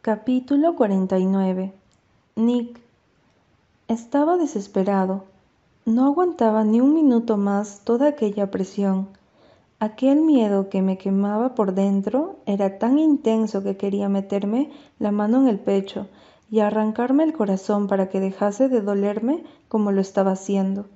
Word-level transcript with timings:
Capítulo 0.00 0.76
49 0.76 1.72
Nick 2.36 2.80
estaba 3.88 4.36
desesperado. 4.36 5.24
No 5.86 6.06
aguantaba 6.06 6.62
ni 6.62 6.80
un 6.80 6.94
minuto 6.94 7.36
más 7.36 7.80
toda 7.82 8.10
aquella 8.10 8.48
presión. 8.48 9.08
Aquel 9.80 10.20
miedo 10.20 10.68
que 10.68 10.82
me 10.82 10.98
quemaba 10.98 11.56
por 11.56 11.74
dentro 11.74 12.36
era 12.46 12.78
tan 12.78 13.00
intenso 13.00 13.64
que 13.64 13.76
quería 13.76 14.08
meterme 14.08 14.70
la 15.00 15.10
mano 15.10 15.40
en 15.40 15.48
el 15.48 15.58
pecho 15.58 16.06
y 16.48 16.60
arrancarme 16.60 17.24
el 17.24 17.32
corazón 17.32 17.88
para 17.88 18.08
que 18.08 18.20
dejase 18.20 18.68
de 18.68 18.82
dolerme 18.82 19.42
como 19.66 19.90
lo 19.90 20.00
estaba 20.00 20.30
haciendo. 20.30 20.86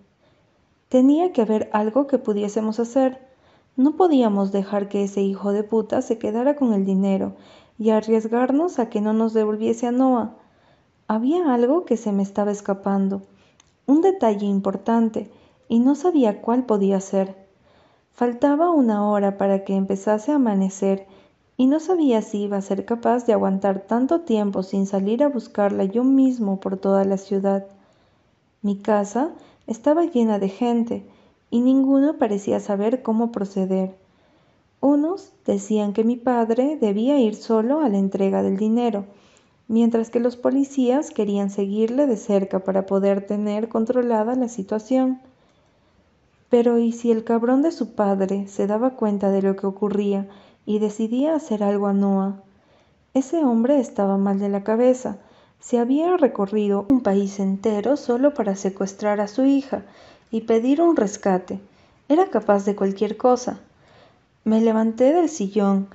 Tenía 0.89 1.32
que 1.32 1.43
haber 1.43 1.69
algo 1.73 2.07
que 2.07 2.19
pudiésemos 2.19 2.79
hacer. 2.79 3.19
No 3.75 3.96
podíamos 3.96 4.53
dejar 4.53 4.89
que 4.89 5.03
ese 5.03 5.23
hijo 5.23 5.53
de 5.53 5.64
puta 5.64 6.03
se 6.03 6.19
quedara 6.19 6.55
con 6.55 6.73
el 6.73 6.84
dinero 6.84 7.34
y 7.83 7.91
arriesgarnos 7.91 8.79
a 8.79 8.89
que 8.89 9.01
no 9.01 9.12
nos 9.12 9.35
devolviese 9.35 9.89
a 9.89 9.91
Noah. 9.91 10.36
Había 11.09 11.53
algo 11.53 11.85
que 11.85 11.96
se 11.96 12.13
me 12.13 12.22
estaba 12.22 12.53
escapando, 12.53 13.22
un 13.86 14.03
detalle 14.03 14.46
importante, 14.46 15.32
y 15.68 15.81
no 15.81 15.96
sabía 15.96 16.41
cuál 16.43 16.64
podía 16.64 17.00
ser. 17.00 17.35
Faltaba 18.13 18.71
una 18.71 19.11
hora 19.11 19.36
para 19.36 19.64
que 19.64 19.75
empezase 19.75 20.31
a 20.31 20.36
amanecer, 20.36 21.08
y 21.57 21.67
no 21.67 21.81
sabía 21.81 22.22
si 22.22 22.43
iba 22.43 22.57
a 22.57 22.63
ser 22.63 22.85
capaz 22.85 23.27
de 23.27 23.32
aguantar 23.32 23.81
tanto 23.81 24.21
tiempo 24.21 24.63
sin 24.63 24.86
salir 24.86 25.25
a 25.25 25.29
buscarla 25.29 25.83
yo 25.83 26.05
mismo 26.05 26.61
por 26.61 26.77
toda 26.77 27.05
la 27.05 27.17
ciudad. 27.17 27.67
Mi 28.63 28.77
casa 28.77 29.33
estaba 29.67 30.05
llena 30.05 30.39
de 30.39 30.50
gente, 30.50 31.05
y 31.50 31.63
ninguno 31.63 32.17
parecía 32.17 32.61
saber 32.61 33.03
cómo 33.03 33.33
proceder. 33.33 33.97
Unos 34.83 35.33
decían 35.47 35.92
que 35.92 36.03
mi 36.03 36.17
padre 36.17 36.77
debía 36.77 37.17
ir 37.20 37.36
solo 37.36 37.83
a 37.83 37.89
la 37.89 37.98
entrega 37.98 38.42
del 38.42 38.56
dinero, 38.56 39.05
mientras 39.69 40.11
que 40.11 40.19
los 40.19 40.36
policías 40.36 41.12
querían 41.12 41.50
seguirle 41.50 42.08
de 42.08 42.16
cerca 42.16 42.58
para 42.58 42.84
poder 42.84 43.25
tener 43.25 43.69
controlada 43.69 44.34
la 44.34 44.48
situación. 44.48 45.20
Pero 46.50 46.78
¿y 46.78 46.91
si 46.91 47.12
el 47.12 47.22
cabrón 47.22 47.62
de 47.62 47.70
su 47.70 47.94
padre 47.94 48.48
se 48.48 48.66
daba 48.66 48.97
cuenta 48.97 49.30
de 49.30 49.42
lo 49.42 49.55
que 49.55 49.69
ocurría 49.69 50.27
y 50.66 50.80
decidía 50.80 51.36
hacer 51.36 51.62
algo 51.62 51.86
a 51.86 51.92
Noah? 51.92 52.42
Ese 53.14 53.44
hombre 53.44 53.78
estaba 53.78 54.19
mal 54.19 54.41
de 54.41 54.48
la 54.48 54.64
cabeza. 54.64 55.19
Se 55.60 55.78
había 55.78 56.16
recorrido 56.16 56.86
un 56.91 57.03
país 57.03 57.38
entero 57.38 57.97
solo 57.97 58.34
para 58.34 58.56
secuestrar 58.56 59.20
a 59.20 59.28
su 59.28 59.44
hija 59.44 59.84
y 60.33 60.41
pedir 60.41 60.83
un 60.83 60.97
rescate. 60.97 61.60
Era 62.08 62.30
capaz 62.30 62.64
de 62.64 62.75
cualquier 62.75 63.16
cosa. 63.16 63.60
Me 64.44 64.60
levanté 64.60 65.12
del 65.12 65.28
sillón 65.28 65.86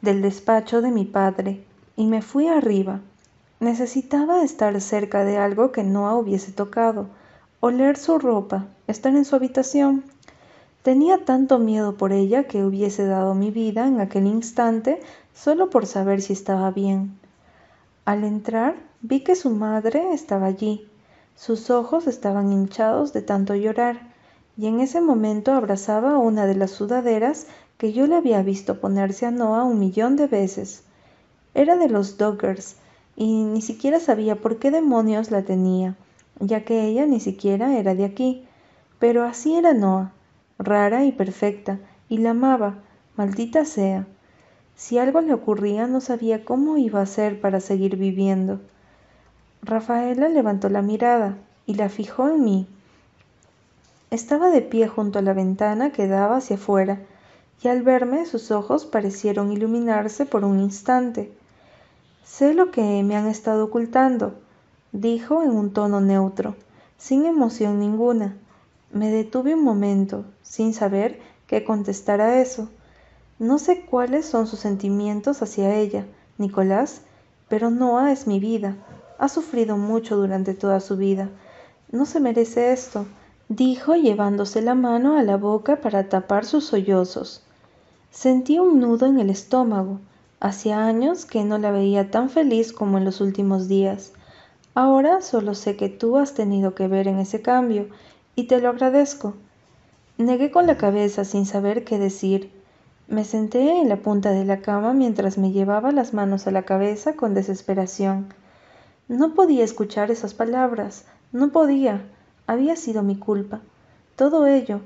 del 0.00 0.20
despacho 0.20 0.82
de 0.82 0.90
mi 0.90 1.04
padre 1.04 1.64
y 1.94 2.06
me 2.06 2.22
fui 2.22 2.48
arriba. 2.48 3.02
Necesitaba 3.60 4.42
estar 4.42 4.80
cerca 4.80 5.24
de 5.24 5.38
algo 5.38 5.70
que 5.70 5.84
no 5.84 6.18
hubiese 6.18 6.50
tocado, 6.50 7.06
oler 7.60 7.96
su 7.96 8.18
ropa, 8.18 8.66
estar 8.88 9.14
en 9.14 9.24
su 9.24 9.36
habitación. 9.36 10.02
Tenía 10.82 11.24
tanto 11.24 11.60
miedo 11.60 11.96
por 11.96 12.12
ella 12.12 12.48
que 12.48 12.64
hubiese 12.64 13.06
dado 13.06 13.36
mi 13.36 13.52
vida 13.52 13.86
en 13.86 14.00
aquel 14.00 14.26
instante 14.26 15.00
solo 15.32 15.70
por 15.70 15.86
saber 15.86 16.20
si 16.20 16.32
estaba 16.32 16.72
bien. 16.72 17.16
Al 18.04 18.24
entrar 18.24 18.74
vi 19.02 19.20
que 19.20 19.36
su 19.36 19.50
madre 19.50 20.12
estaba 20.12 20.46
allí. 20.46 20.88
Sus 21.36 21.70
ojos 21.70 22.08
estaban 22.08 22.52
hinchados 22.52 23.12
de 23.12 23.22
tanto 23.22 23.54
llorar, 23.54 24.00
y 24.58 24.66
en 24.66 24.80
ese 24.80 25.00
momento 25.00 25.52
abrazaba 25.52 26.18
una 26.18 26.44
de 26.46 26.56
las 26.56 26.72
sudaderas 26.72 27.46
que 27.78 27.92
yo 27.92 28.08
le 28.08 28.16
había 28.16 28.42
visto 28.42 28.80
ponerse 28.80 29.24
a 29.24 29.30
Noah 29.30 29.62
un 29.62 29.78
millón 29.78 30.16
de 30.16 30.26
veces. 30.26 30.82
Era 31.54 31.76
de 31.76 31.88
los 31.88 32.18
Doggers, 32.18 32.74
y 33.14 33.44
ni 33.44 33.62
siquiera 33.62 34.00
sabía 34.00 34.34
por 34.34 34.58
qué 34.58 34.72
demonios 34.72 35.30
la 35.30 35.42
tenía, 35.42 35.94
ya 36.40 36.64
que 36.64 36.86
ella 36.86 37.06
ni 37.06 37.20
siquiera 37.20 37.78
era 37.78 37.94
de 37.94 38.04
aquí. 38.04 38.44
Pero 38.98 39.22
así 39.22 39.54
era 39.54 39.74
Noah, 39.74 40.12
rara 40.58 41.04
y 41.04 41.12
perfecta, 41.12 41.78
y 42.08 42.18
la 42.18 42.30
amaba, 42.30 42.78
maldita 43.16 43.64
sea. 43.64 44.08
Si 44.74 44.98
algo 44.98 45.20
le 45.20 45.34
ocurría 45.34 45.86
no 45.86 46.00
sabía 46.00 46.44
cómo 46.44 46.78
iba 46.78 46.98
a 46.98 47.04
hacer 47.04 47.40
para 47.40 47.60
seguir 47.60 47.96
viviendo. 47.96 48.60
Rafaela 49.62 50.28
levantó 50.28 50.68
la 50.68 50.82
mirada 50.82 51.38
y 51.64 51.74
la 51.74 51.88
fijó 51.88 52.28
en 52.28 52.42
mí. 52.42 52.66
Estaba 54.10 54.48
de 54.48 54.62
pie 54.62 54.88
junto 54.88 55.18
a 55.18 55.22
la 55.22 55.34
ventana 55.34 55.92
que 55.92 56.08
daba 56.08 56.38
hacia 56.38 56.56
afuera, 56.56 57.00
y 57.62 57.68
al 57.68 57.82
verme 57.82 58.24
sus 58.24 58.50
ojos 58.50 58.86
parecieron 58.86 59.52
iluminarse 59.52 60.24
por 60.24 60.44
un 60.44 60.60
instante. 60.60 61.30
Sé 62.24 62.54
lo 62.54 62.70
que 62.70 63.02
me 63.02 63.16
han 63.16 63.26
estado 63.26 63.64
ocultando, 63.64 64.34
dijo 64.92 65.42
en 65.42 65.50
un 65.50 65.72
tono 65.72 66.00
neutro, 66.00 66.56
sin 66.96 67.26
emoción 67.26 67.80
ninguna. 67.80 68.36
Me 68.92 69.10
detuve 69.10 69.54
un 69.54 69.62
momento, 69.62 70.24
sin 70.42 70.72
saber 70.72 71.20
qué 71.46 71.62
contestar 71.64 72.22
a 72.22 72.40
eso. 72.40 72.70
No 73.38 73.58
sé 73.58 73.84
cuáles 73.84 74.24
son 74.24 74.46
sus 74.46 74.60
sentimientos 74.60 75.42
hacia 75.42 75.74
ella, 75.74 76.06
Nicolás, 76.38 77.02
pero 77.48 77.70
Noah 77.70 78.10
es 78.10 78.26
mi 78.26 78.40
vida. 78.40 78.76
Ha 79.18 79.28
sufrido 79.28 79.76
mucho 79.76 80.16
durante 80.16 80.54
toda 80.54 80.80
su 80.80 80.96
vida. 80.96 81.28
No 81.90 82.06
se 82.06 82.20
merece 82.20 82.72
esto, 82.72 83.06
dijo 83.48 83.94
llevándose 83.94 84.60
la 84.60 84.74
mano 84.74 85.16
a 85.16 85.22
la 85.22 85.36
boca 85.36 85.80
para 85.80 86.08
tapar 86.08 86.44
sus 86.44 86.64
sollozos. 86.64 87.42
Sentí 88.10 88.58
un 88.58 88.80
nudo 88.80 89.06
en 89.06 89.18
el 89.18 89.30
estómago. 89.30 90.00
Hacía 90.40 90.86
años 90.86 91.24
que 91.24 91.44
no 91.44 91.58
la 91.58 91.70
veía 91.70 92.10
tan 92.10 92.30
feliz 92.30 92.72
como 92.72 92.98
en 92.98 93.04
los 93.04 93.20
últimos 93.20 93.68
días. 93.68 94.12
Ahora 94.74 95.20
solo 95.22 95.54
sé 95.54 95.76
que 95.76 95.88
tú 95.88 96.16
has 96.16 96.34
tenido 96.34 96.74
que 96.74 96.88
ver 96.88 97.08
en 97.08 97.18
ese 97.18 97.42
cambio, 97.42 97.88
y 98.36 98.44
te 98.44 98.60
lo 98.60 98.68
agradezco. 98.68 99.34
Negué 100.18 100.50
con 100.50 100.66
la 100.66 100.76
cabeza 100.76 101.24
sin 101.24 101.46
saber 101.46 101.84
qué 101.84 101.98
decir. 101.98 102.52
Me 103.08 103.24
senté 103.24 103.80
en 103.80 103.88
la 103.88 103.96
punta 103.96 104.30
de 104.30 104.44
la 104.44 104.60
cama 104.60 104.92
mientras 104.92 105.38
me 105.38 105.50
llevaba 105.50 105.90
las 105.90 106.12
manos 106.12 106.46
a 106.46 106.50
la 106.50 106.62
cabeza 106.62 107.14
con 107.14 107.34
desesperación. 107.34 108.32
No 109.08 109.34
podía 109.34 109.64
escuchar 109.64 110.10
esas 110.10 110.34
palabras, 110.34 111.06
no 111.32 111.50
podía. 111.50 112.04
Había 112.48 112.74
sido 112.74 113.04
mi 113.04 113.16
culpa. 113.16 113.60
Todo 114.16 114.48
ello, 114.48 114.80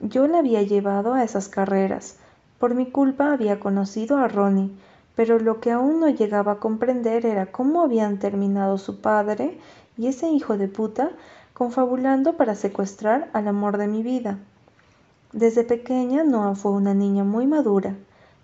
yo 0.00 0.26
la 0.26 0.38
había 0.38 0.62
llevado 0.62 1.12
a 1.12 1.24
esas 1.24 1.48
carreras, 1.48 2.16
por 2.58 2.74
mi 2.74 2.86
culpa 2.86 3.32
había 3.32 3.60
conocido 3.60 4.16
a 4.16 4.26
Ronnie, 4.26 4.72
pero 5.14 5.38
lo 5.38 5.60
que 5.60 5.70
aún 5.70 6.00
no 6.00 6.08
llegaba 6.08 6.52
a 6.52 6.58
comprender 6.58 7.26
era 7.26 7.52
cómo 7.52 7.82
habían 7.82 8.18
terminado 8.18 8.78
su 8.78 9.00
padre 9.00 9.58
y 9.96 10.08
ese 10.08 10.28
hijo 10.28 10.56
de 10.56 10.68
puta 10.68 11.10
confabulando 11.54 12.36
para 12.36 12.54
secuestrar 12.54 13.30
al 13.32 13.46
amor 13.48 13.78
de 13.78 13.88
mi 13.88 14.02
vida. 14.02 14.38
Desde 15.32 15.62
pequeña 15.62 16.24
Noah 16.24 16.54
fue 16.54 16.72
una 16.72 16.94
niña 16.94 17.22
muy 17.22 17.46
madura. 17.46 17.96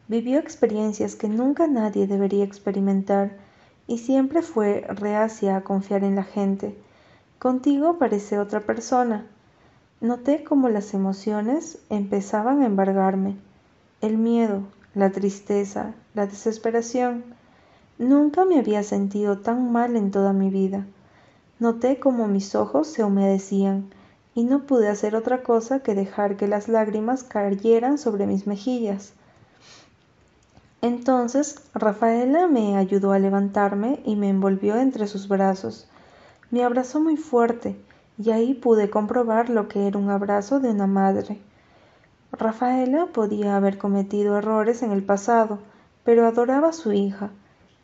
Vivió 0.06 0.38
experiencias 0.38 1.16
que 1.16 1.28
nunca 1.28 1.66
nadie 1.66 2.06
debería 2.06 2.44
experimentar 2.44 3.36
y 3.86 3.98
siempre 3.98 4.42
fue 4.42 4.84
reacia 4.88 5.56
a 5.56 5.62
confiar 5.62 6.04
en 6.04 6.16
la 6.16 6.24
gente. 6.24 6.76
Contigo 7.44 7.98
parece 7.98 8.38
otra 8.38 8.60
persona. 8.60 9.26
Noté 10.00 10.44
cómo 10.44 10.70
las 10.70 10.94
emociones 10.94 11.78
empezaban 11.90 12.62
a 12.62 12.64
embargarme 12.64 13.36
el 14.00 14.16
miedo, 14.16 14.62
la 14.94 15.10
tristeza, 15.10 15.92
la 16.14 16.26
desesperación. 16.26 17.22
Nunca 17.98 18.46
me 18.46 18.58
había 18.58 18.82
sentido 18.82 19.40
tan 19.40 19.72
mal 19.72 19.94
en 19.94 20.10
toda 20.10 20.32
mi 20.32 20.48
vida. 20.48 20.86
Noté 21.58 22.00
como 22.00 22.28
mis 22.28 22.54
ojos 22.54 22.86
se 22.86 23.04
humedecían 23.04 23.90
y 24.34 24.44
no 24.44 24.62
pude 24.62 24.88
hacer 24.88 25.14
otra 25.14 25.42
cosa 25.42 25.80
que 25.80 25.94
dejar 25.94 26.38
que 26.38 26.48
las 26.48 26.68
lágrimas 26.68 27.24
cayeran 27.24 27.98
sobre 27.98 28.26
mis 28.26 28.46
mejillas. 28.46 29.12
Entonces 30.80 31.60
Rafaela 31.74 32.46
me 32.46 32.78
ayudó 32.78 33.12
a 33.12 33.18
levantarme 33.18 34.00
y 34.06 34.16
me 34.16 34.30
envolvió 34.30 34.76
entre 34.76 35.06
sus 35.06 35.28
brazos. 35.28 35.88
Me 36.50 36.62
abrazó 36.62 37.00
muy 37.00 37.16
fuerte 37.16 37.76
y 38.18 38.30
ahí 38.30 38.54
pude 38.54 38.90
comprobar 38.90 39.50
lo 39.50 39.68
que 39.68 39.86
era 39.86 39.98
un 39.98 40.10
abrazo 40.10 40.60
de 40.60 40.70
una 40.70 40.86
madre. 40.86 41.40
Rafaela 42.32 43.06
podía 43.06 43.56
haber 43.56 43.78
cometido 43.78 44.36
errores 44.38 44.82
en 44.82 44.92
el 44.92 45.02
pasado, 45.02 45.58
pero 46.04 46.26
adoraba 46.26 46.68
a 46.68 46.72
su 46.72 46.92
hija 46.92 47.30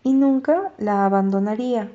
y 0.02 0.12
nunca 0.12 0.72
la 0.78 1.04
abandonaría. 1.04 1.90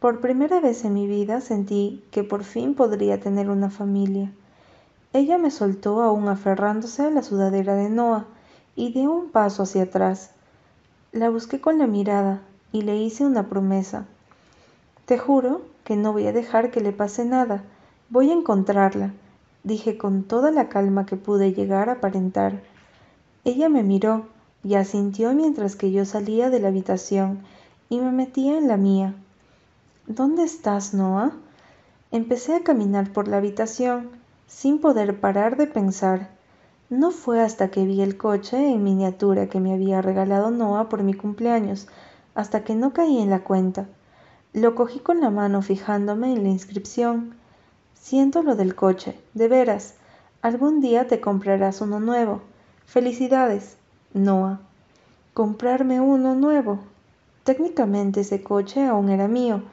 Por 0.00 0.20
primera 0.20 0.60
vez 0.60 0.84
en 0.84 0.94
mi 0.94 1.06
vida 1.06 1.40
sentí 1.40 2.04
que 2.10 2.24
por 2.24 2.44
fin 2.44 2.74
podría 2.74 3.20
tener 3.20 3.48
una 3.50 3.70
familia. 3.70 4.32
Ella 5.12 5.38
me 5.38 5.50
soltó 5.50 6.02
aún 6.02 6.28
aferrándose 6.28 7.02
a 7.02 7.10
la 7.10 7.22
sudadera 7.22 7.74
de 7.74 7.88
Noah 7.88 8.26
y 8.76 8.92
dio 8.92 9.12
un 9.12 9.30
paso 9.30 9.62
hacia 9.62 9.84
atrás. 9.84 10.30
La 11.12 11.30
busqué 11.30 11.60
con 11.60 11.78
la 11.78 11.86
mirada 11.86 12.42
y 12.72 12.82
le 12.82 12.96
hice 12.96 13.24
una 13.24 13.48
promesa. 13.48 14.06
Te 15.06 15.18
juro 15.18 15.62
que 15.84 15.96
no 15.96 16.12
voy 16.12 16.26
a 16.26 16.32
dejar 16.32 16.70
que 16.70 16.80
le 16.80 16.92
pase 16.92 17.24
nada. 17.24 17.64
Voy 18.08 18.30
a 18.30 18.34
encontrarla 18.34 19.12
dije 19.64 19.96
con 19.96 20.24
toda 20.24 20.50
la 20.50 20.68
calma 20.68 21.06
que 21.06 21.16
pude 21.16 21.54
llegar 21.54 21.88
a 21.88 21.94
aparentar. 21.94 22.62
Ella 23.44 23.68
me 23.68 23.82
miró 23.82 24.26
y 24.62 24.74
asintió 24.74 25.32
mientras 25.32 25.74
que 25.74 25.90
yo 25.90 26.04
salía 26.04 26.50
de 26.50 26.60
la 26.60 26.68
habitación 26.68 27.40
y 27.88 27.98
me 27.98 28.12
metía 28.12 28.56
en 28.58 28.68
la 28.68 28.76
mía. 28.76 29.14
¿Dónde 30.06 30.44
estás, 30.44 30.92
Noah? 30.94 31.32
Empecé 32.12 32.54
a 32.54 32.62
caminar 32.62 33.10
por 33.12 33.26
la 33.26 33.38
habitación, 33.38 34.10
sin 34.46 34.78
poder 34.78 35.18
parar 35.18 35.56
de 35.56 35.66
pensar. 35.66 36.28
No 36.90 37.10
fue 37.10 37.40
hasta 37.40 37.68
que 37.70 37.86
vi 37.86 38.02
el 38.02 38.18
coche 38.18 38.70
en 38.70 38.84
miniatura 38.84 39.48
que 39.48 39.60
me 39.60 39.72
había 39.72 40.02
regalado 40.02 40.50
Noah 40.50 40.90
por 40.90 41.02
mi 41.02 41.14
cumpleaños, 41.14 41.88
hasta 42.34 42.62
que 42.64 42.74
no 42.74 42.92
caí 42.92 43.18
en 43.18 43.30
la 43.30 43.42
cuenta. 43.42 43.86
Lo 44.54 44.76
cogí 44.76 45.00
con 45.00 45.20
la 45.20 45.30
mano 45.30 45.62
fijándome 45.62 46.32
en 46.32 46.44
la 46.44 46.48
inscripción. 46.48 47.34
Siento 47.92 48.44
lo 48.44 48.54
del 48.54 48.76
coche, 48.76 49.18
de 49.34 49.48
veras. 49.48 49.94
Algún 50.42 50.80
día 50.80 51.08
te 51.08 51.20
comprarás 51.20 51.80
uno 51.80 51.98
nuevo. 51.98 52.40
Felicidades, 52.86 53.76
Noah. 54.12 54.60
Comprarme 55.32 56.00
uno 56.00 56.36
nuevo. 56.36 56.78
Técnicamente 57.42 58.20
ese 58.20 58.44
coche 58.44 58.86
aún 58.86 59.08
era 59.08 59.26
mío. 59.26 59.64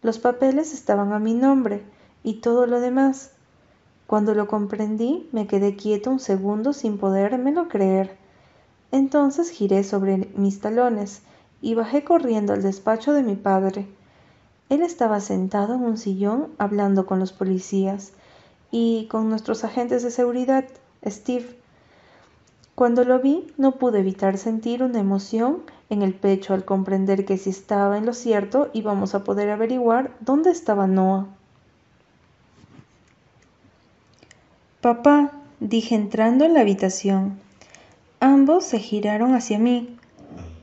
Los 0.00 0.18
papeles 0.18 0.72
estaban 0.72 1.12
a 1.12 1.18
mi 1.18 1.34
nombre 1.34 1.82
y 2.22 2.40
todo 2.40 2.64
lo 2.64 2.80
demás. 2.80 3.32
Cuando 4.06 4.34
lo 4.34 4.48
comprendí, 4.48 5.28
me 5.32 5.46
quedé 5.48 5.76
quieto 5.76 6.10
un 6.10 6.18
segundo 6.18 6.72
sin 6.72 6.96
podérmelo 6.96 7.68
creer. 7.68 8.16
Entonces 8.90 9.50
giré 9.50 9.84
sobre 9.84 10.30
mis 10.34 10.62
talones 10.62 11.20
y 11.60 11.74
bajé 11.74 12.04
corriendo 12.04 12.54
al 12.54 12.62
despacho 12.62 13.12
de 13.12 13.22
mi 13.22 13.36
padre. 13.36 13.86
Él 14.70 14.82
estaba 14.82 15.20
sentado 15.20 15.74
en 15.74 15.82
un 15.82 15.98
sillón 15.98 16.48
hablando 16.56 17.04
con 17.04 17.18
los 17.18 17.32
policías 17.32 18.12
y 18.70 19.08
con 19.10 19.28
nuestros 19.28 19.64
agentes 19.64 20.02
de 20.04 20.12
seguridad, 20.12 20.64
Steve. 21.04 21.58
Cuando 22.76 23.04
lo 23.04 23.18
vi, 23.18 23.46
no 23.58 23.72
pude 23.72 23.98
evitar 23.98 24.38
sentir 24.38 24.82
una 24.82 25.00
emoción 25.00 25.64
en 25.90 26.02
el 26.02 26.14
pecho 26.14 26.54
al 26.54 26.64
comprender 26.64 27.24
que 27.24 27.36
si 27.36 27.50
estaba 27.50 27.98
en 27.98 28.06
lo 28.06 28.14
cierto 28.14 28.70
íbamos 28.72 29.14
a 29.14 29.24
poder 29.24 29.50
averiguar 29.50 30.16
dónde 30.20 30.50
estaba 30.50 30.86
Noah. 30.86 31.26
Papá, 34.80 35.32
dije 35.58 35.96
entrando 35.96 36.44
en 36.44 36.54
la 36.54 36.60
habitación. 36.60 37.38
Ambos 38.20 38.64
se 38.64 38.78
giraron 38.78 39.34
hacia 39.34 39.58
mí. 39.58 39.96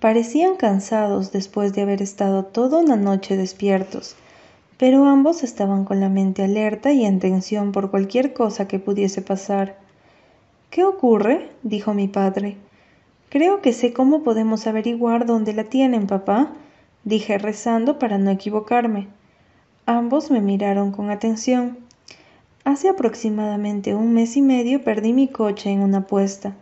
Parecían 0.08 0.56
cansados 0.56 1.34
después 1.34 1.74
de 1.74 1.82
haber 1.82 2.02
estado 2.02 2.46
toda 2.46 2.80
una 2.80 2.96
noche 2.96 3.36
despiertos, 3.36 4.16
pero 4.78 5.04
ambos 5.04 5.44
estaban 5.44 5.84
con 5.84 6.00
la 6.00 6.08
mente 6.08 6.46
alerta 6.46 6.94
y 6.94 7.04
en 7.04 7.20
tensión 7.20 7.74
por 7.74 7.92
cualquier 7.92 8.32
cosa 8.32 8.70
que 8.70 8.80
pudiese 8.80 9.22
pasar. 9.22 9.76
¿Qué 10.70 10.86
ocurre? 10.86 11.50
dijo 11.62 11.94
mi 11.94 12.08
padre. 12.08 12.56
Creo 13.28 13.62
que 13.62 13.74
sé 13.74 13.92
cómo 13.92 14.24
podemos 14.24 14.66
averiguar 14.66 15.26
dónde 15.26 15.52
la 15.52 15.66
tienen, 15.66 16.08
papá, 16.08 16.54
dije 17.04 17.38
rezando 17.38 18.00
para 18.00 18.18
no 18.18 18.32
equivocarme. 18.32 19.10
Ambos 19.86 20.32
me 20.32 20.40
miraron 20.40 20.94
con 20.94 21.12
atención. 21.12 21.80
Hace 22.64 22.88
aproximadamente 22.88 23.94
un 23.94 24.14
mes 24.14 24.38
y 24.38 24.42
medio 24.42 24.86
perdí 24.86 25.12
mi 25.12 25.28
coche 25.28 25.70
en 25.70 25.82
una 25.82 25.98
apuesta. 25.98 26.56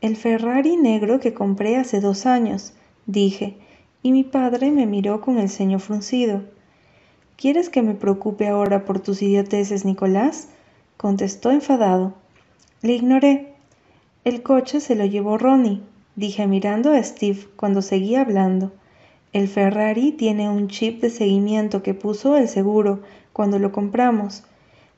El 0.00 0.16
Ferrari 0.16 0.78
negro 0.78 1.20
que 1.20 1.34
compré 1.34 1.76
hace 1.76 2.00
dos 2.00 2.24
años, 2.24 2.72
dije, 3.08 3.56
y 4.04 4.12
mi 4.12 4.22
padre 4.22 4.70
me 4.70 4.86
miró 4.86 5.20
con 5.20 5.38
el 5.38 5.48
ceño 5.48 5.80
fruncido. 5.80 6.42
¿Quieres 7.36 7.70
que 7.70 7.82
me 7.82 7.94
preocupe 7.94 8.46
ahora 8.46 8.84
por 8.84 9.00
tus 9.00 9.20
idioteces, 9.20 9.84
Nicolás? 9.84 10.50
contestó 10.96 11.50
enfadado. 11.50 12.14
Le 12.82 12.92
ignoré. 12.92 13.54
El 14.22 14.44
coche 14.44 14.78
se 14.78 14.94
lo 14.94 15.04
llevó 15.04 15.38
Ronnie, 15.38 15.80
dije 16.14 16.46
mirando 16.46 16.92
a 16.92 17.02
Steve 17.02 17.48
cuando 17.56 17.82
seguía 17.82 18.20
hablando. 18.20 18.70
El 19.32 19.48
Ferrari 19.48 20.12
tiene 20.12 20.48
un 20.48 20.68
chip 20.68 21.00
de 21.00 21.10
seguimiento 21.10 21.82
que 21.82 21.94
puso 21.94 22.36
el 22.36 22.46
seguro 22.46 23.00
cuando 23.32 23.58
lo 23.58 23.72
compramos 23.72 24.44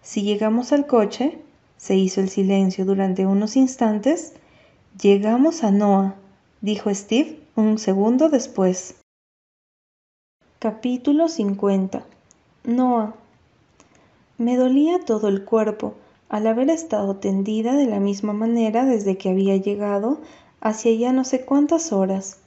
si 0.02 0.22
llegamos 0.22 0.72
al 0.72 0.86
coche, 0.86 1.38
se 1.76 1.96
hizo 1.96 2.20
el 2.20 2.30
silencio 2.30 2.84
durante 2.84 3.26
unos 3.26 3.56
instantes, 3.56 4.32
llegamos 5.00 5.62
a 5.62 5.70
Noah, 5.70 6.14
dijo 6.60 6.92
Steve 6.94 7.39
un 7.60 7.78
segundo 7.78 8.30
después. 8.30 8.94
Capítulo 10.58 11.28
50 11.28 12.02
Noah 12.64 13.14
Me 14.38 14.56
dolía 14.56 15.04
todo 15.04 15.28
el 15.28 15.44
cuerpo 15.44 15.92
al 16.30 16.46
haber 16.46 16.70
estado 16.70 17.16
tendida 17.16 17.74
de 17.74 17.86
la 17.86 18.00
misma 18.00 18.32
manera 18.32 18.86
desde 18.86 19.18
que 19.18 19.28
había 19.28 19.56
llegado 19.58 20.20
hacia 20.62 20.92
ya 20.94 21.12
no 21.12 21.24
sé 21.24 21.44
cuántas 21.44 21.92
horas. 21.92 22.38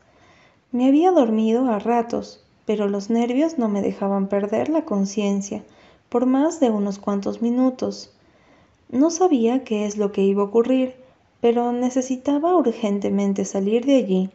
Me 0.71 0.87
había 0.87 1.11
dormido 1.11 1.67
a 1.67 1.77
ratos, 1.77 2.43
pero 2.65 2.87
los 2.87 3.11
nervios 3.11 3.59
no 3.59 3.69
me 3.69 3.83
dejaban 3.83 4.27
perder 4.27 4.69
la 4.69 4.83
conciencia 4.83 5.63
por 6.09 6.25
más 6.25 6.59
de 6.59 6.71
unos 6.71 6.97
cuantos 6.97 7.43
minutos. 7.43 8.11
No 8.89 9.11
sabía 9.11 9.63
qué 9.63 9.85
es 9.85 9.97
lo 9.97 10.11
que 10.11 10.23
iba 10.23 10.41
a 10.41 10.45
ocurrir, 10.45 10.95
pero 11.39 11.71
necesitaba 11.71 12.57
urgentemente 12.57 13.45
salir 13.45 13.85
de 13.85 13.95
allí. 13.97 14.29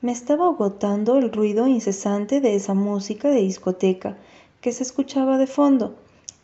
Me 0.00 0.12
estaba 0.12 0.46
agotando 0.46 1.18
el 1.18 1.32
ruido 1.32 1.66
incesante 1.66 2.40
de 2.40 2.54
esa 2.54 2.72
música 2.72 3.30
de 3.30 3.40
discoteca 3.40 4.16
que 4.60 4.70
se 4.70 4.84
escuchaba 4.84 5.38
de 5.38 5.48
fondo, 5.48 5.96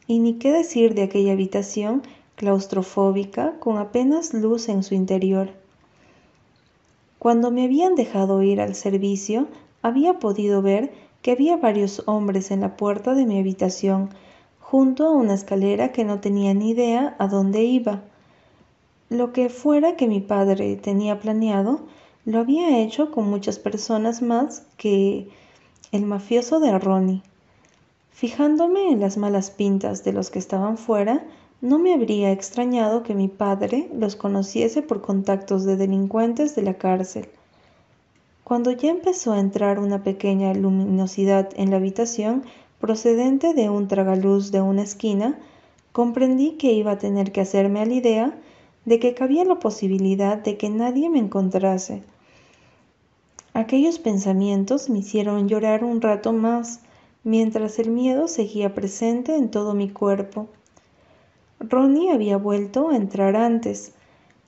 y 0.08 0.18
ni 0.18 0.34
qué 0.34 0.50
decir 0.50 0.94
de 0.94 1.04
aquella 1.04 1.34
habitación 1.34 2.02
claustrofóbica 2.34 3.54
con 3.60 3.78
apenas 3.78 4.34
luz 4.34 4.68
en 4.68 4.82
su 4.82 4.96
interior. 4.96 5.50
Cuando 7.20 7.52
me 7.52 7.64
habían 7.64 7.94
dejado 7.94 8.42
ir 8.42 8.60
al 8.60 8.74
servicio, 8.74 9.46
había 9.82 10.18
podido 10.18 10.60
ver 10.60 10.92
que 11.22 11.30
había 11.30 11.56
varios 11.56 12.02
hombres 12.06 12.50
en 12.50 12.60
la 12.60 12.76
puerta 12.76 13.14
de 13.14 13.24
mi 13.24 13.38
habitación, 13.38 14.10
junto 14.58 15.06
a 15.06 15.12
una 15.12 15.34
escalera 15.34 15.92
que 15.92 16.04
no 16.04 16.18
tenía 16.18 16.54
ni 16.54 16.70
idea 16.70 17.14
a 17.20 17.28
dónde 17.28 17.62
iba. 17.62 18.02
Lo 19.10 19.32
que 19.32 19.48
fuera 19.48 19.94
que 19.94 20.08
mi 20.08 20.20
padre 20.20 20.74
tenía 20.74 21.20
planeado, 21.20 21.82
lo 22.26 22.38
había 22.38 22.78
hecho 22.78 23.10
con 23.10 23.28
muchas 23.28 23.58
personas 23.58 24.22
más 24.22 24.62
que 24.78 25.28
el 25.92 26.06
mafioso 26.06 26.58
de 26.58 26.78
Ronnie. 26.78 27.22
Fijándome 28.12 28.90
en 28.90 29.00
las 29.00 29.18
malas 29.18 29.50
pintas 29.50 30.04
de 30.04 30.12
los 30.14 30.30
que 30.30 30.38
estaban 30.38 30.78
fuera, 30.78 31.26
no 31.60 31.78
me 31.78 31.92
habría 31.92 32.32
extrañado 32.32 33.02
que 33.02 33.14
mi 33.14 33.28
padre 33.28 33.90
los 33.94 34.16
conociese 34.16 34.80
por 34.80 35.02
contactos 35.02 35.64
de 35.64 35.76
delincuentes 35.76 36.54
de 36.54 36.62
la 36.62 36.74
cárcel. 36.74 37.28
Cuando 38.42 38.70
ya 38.70 38.90
empezó 38.90 39.32
a 39.32 39.40
entrar 39.40 39.78
una 39.78 40.02
pequeña 40.02 40.54
luminosidad 40.54 41.50
en 41.56 41.70
la 41.70 41.76
habitación, 41.76 42.44
procedente 42.80 43.52
de 43.52 43.68
un 43.68 43.86
tragaluz 43.86 44.50
de 44.50 44.62
una 44.62 44.82
esquina, 44.82 45.38
comprendí 45.92 46.52
que 46.52 46.72
iba 46.72 46.92
a 46.92 46.98
tener 46.98 47.32
que 47.32 47.42
hacerme 47.42 47.80
a 47.80 47.86
la 47.86 47.94
idea 47.94 48.34
de 48.84 48.98
que 48.98 49.14
cabía 49.14 49.44
la 49.44 49.58
posibilidad 49.58 50.38
de 50.38 50.56
que 50.56 50.70
nadie 50.70 51.08
me 51.10 51.18
encontrase. 51.18 52.02
Aquellos 53.54 53.98
pensamientos 53.98 54.90
me 54.90 54.98
hicieron 54.98 55.48
llorar 55.48 55.82
un 55.82 56.02
rato 56.02 56.34
más, 56.34 56.80
mientras 57.22 57.78
el 57.78 57.90
miedo 57.90 58.28
seguía 58.28 58.74
presente 58.74 59.34
en 59.34 59.50
todo 59.50 59.72
mi 59.72 59.88
cuerpo. 59.88 60.48
Ronnie 61.58 62.12
había 62.12 62.36
vuelto 62.36 62.90
a 62.90 62.96
entrar 62.96 63.36
antes. 63.36 63.94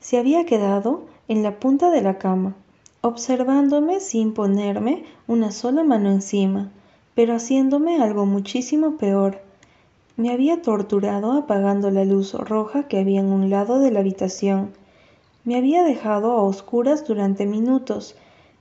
Se 0.01 0.19
había 0.19 0.45
quedado 0.45 1.07
en 1.29 1.43
la 1.43 1.59
punta 1.59 1.91
de 1.91 2.03
la 2.03 2.19
cama, 2.19 2.55
observándome 3.01 4.01
sin 4.01 4.35
ponerme 4.35 5.05
una 5.27 5.51
sola 5.51 5.83
mano 5.83 6.11
encima 6.11 6.71
pero 7.17 7.35
haciéndome 7.35 8.01
algo 8.01 8.27
muchísimo 8.27 8.99
peor. 8.99 9.41
Me 10.19 10.31
había 10.31 10.61
torturado 10.61 11.33
apagando 11.33 11.91
la 11.91 12.05
luz 12.05 12.35
roja 12.35 12.89
que 12.89 12.99
había 12.99 13.21
en 13.21 13.33
un 13.33 13.49
lado 13.49 13.79
de 13.81 13.91
la 13.91 14.01
habitación. 14.01 14.75
Me 15.43 15.57
había 15.57 15.83
dejado 15.83 16.33
a 16.33 16.43
oscuras 16.43 17.07
durante 17.07 17.47
minutos, 17.47 18.17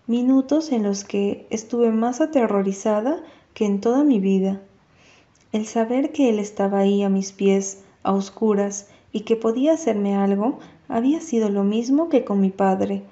minutos 0.08 0.72
en 0.72 0.84
los 0.84 1.04
que 1.04 1.48
estuve 1.50 1.92
más 1.92 2.22
aterrorizada 2.22 3.24
que 3.54 3.66
en 3.66 3.82
toda 3.82 4.04
mi 4.04 4.20
vida. 4.20 4.62
El 5.52 5.66
saber 5.66 6.12
que 6.12 6.30
él 6.30 6.40
estaba 6.40 6.80
ahí 6.80 7.02
a 7.04 7.10
mis 7.10 7.32
pies, 7.32 7.84
a 8.04 8.14
oscuras, 8.14 8.90
y 9.12 9.22
que 9.22 9.36
podía 9.36 9.74
hacerme 9.74 10.16
algo, 10.16 10.60
había 10.90 11.22
sido 11.22 11.50
lo 11.50 11.64
mismo 11.64 12.10
que 12.10 12.26
con 12.26 12.42
mi 12.42 12.50
padre, 12.50 13.04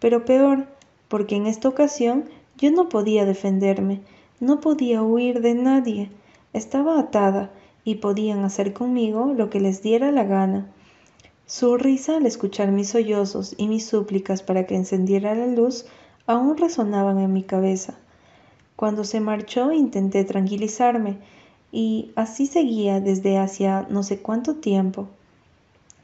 pero 0.00 0.24
peor, 0.24 0.66
porque 1.08 1.36
en 1.36 1.46
esta 1.46 1.68
ocasión 1.68 2.24
yo 2.58 2.70
no 2.72 2.88
podía 2.88 3.24
defenderme, 3.24 4.00
no 4.40 4.60
podía 4.60 5.02
huir 5.02 5.40
de 5.40 5.54
nadie, 5.54 6.10
estaba 6.52 6.98
atada 6.98 7.52
y 7.84 7.96
podían 7.96 8.44
hacer 8.44 8.72
conmigo 8.72 9.32
lo 9.32 9.48
que 9.48 9.60
les 9.60 9.80
diera 9.82 10.10
la 10.10 10.24
gana. 10.24 10.66
Su 11.46 11.76
risa 11.76 12.16
al 12.16 12.26
escuchar 12.26 12.72
mis 12.72 12.88
sollozos 12.88 13.54
y 13.56 13.68
mis 13.68 13.86
súplicas 13.86 14.42
para 14.42 14.66
que 14.66 14.74
encendiera 14.74 15.34
la 15.34 15.46
luz 15.46 15.86
aún 16.26 16.56
resonaban 16.56 17.18
en 17.18 17.32
mi 17.32 17.42
cabeza. 17.42 17.94
Cuando 18.76 19.04
se 19.04 19.20
marchó 19.20 19.72
intenté 19.72 20.24
tranquilizarme 20.24 21.18
y 21.70 22.12
así 22.16 22.46
seguía 22.46 23.00
desde 23.00 23.38
hacía 23.38 23.86
no 23.90 24.02
sé 24.02 24.18
cuánto 24.18 24.56
tiempo. 24.56 25.08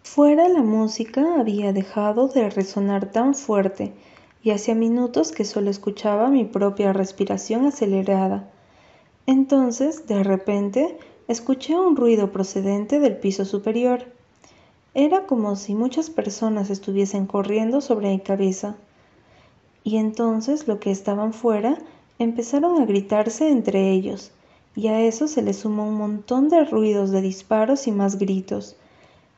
Fuera 0.02 0.48
la 0.48 0.62
música 0.62 1.38
había 1.38 1.72
dejado 1.72 2.28
de 2.28 2.50
resonar 2.50 3.12
tan 3.12 3.34
fuerte 3.34 3.92
y 4.42 4.50
hacía 4.50 4.74
minutos 4.74 5.32
que 5.32 5.44
solo 5.44 5.70
escuchaba 5.70 6.28
mi 6.28 6.44
propia 6.44 6.92
respiración 6.92 7.66
acelerada. 7.66 8.48
Entonces, 9.26 10.06
de 10.06 10.24
repente, 10.24 10.98
escuché 11.28 11.78
un 11.78 11.94
ruido 11.96 12.32
procedente 12.32 12.98
del 12.98 13.18
piso 13.18 13.44
superior. 13.44 14.06
Era 14.94 15.26
como 15.26 15.54
si 15.56 15.74
muchas 15.74 16.10
personas 16.10 16.70
estuviesen 16.70 17.26
corriendo 17.26 17.80
sobre 17.80 18.08
mi 18.08 18.20
cabeza. 18.20 18.76
Y 19.82 19.96
entonces 19.96 20.68
los 20.68 20.78
que 20.78 20.90
estaban 20.90 21.32
fuera 21.32 21.78
empezaron 22.18 22.80
a 22.80 22.86
gritarse 22.86 23.50
entre 23.50 23.90
ellos, 23.90 24.30
y 24.76 24.88
a 24.88 25.00
eso 25.00 25.26
se 25.26 25.42
le 25.42 25.54
sumó 25.54 25.88
un 25.88 25.94
montón 25.94 26.48
de 26.48 26.64
ruidos 26.64 27.10
de 27.10 27.22
disparos 27.22 27.86
y 27.86 27.92
más 27.92 28.18
gritos. 28.18 28.76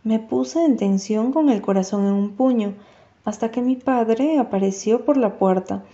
Me 0.04 0.18
puse 0.18 0.64
en 0.64 0.76
tensión 0.76 1.32
con 1.32 1.48
el 1.48 1.62
corazón 1.62 2.06
en 2.06 2.12
un 2.14 2.30
puño, 2.32 2.74
hasta 3.24 3.50
que 3.50 3.62
mi 3.62 3.76
padre 3.76 4.38
apareció 4.38 5.04
por 5.04 5.16
la 5.16 5.38
puerta, 5.38 5.84